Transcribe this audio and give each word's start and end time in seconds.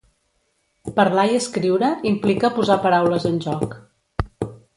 Parlar 0.95 1.25
i 1.33 1.37
escriure 1.39 1.89
implica 2.13 2.51
posar 2.57 2.79
paraules 2.87 3.29
en 3.33 3.39
joc. 3.47 3.79